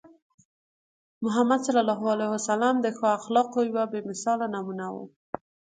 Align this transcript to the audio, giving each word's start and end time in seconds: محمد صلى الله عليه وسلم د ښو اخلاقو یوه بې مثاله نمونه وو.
محمد 1.25 1.59
صلى 1.67 1.79
الله 1.83 2.01
عليه 2.13 2.29
وسلم 2.35 2.75
د 2.81 2.85
ښو 2.97 3.05
اخلاقو 3.19 3.59
یوه 3.69 3.83
بې 3.91 3.99
مثاله 4.09 4.45
نمونه 4.55 4.85
وو. 4.93 5.05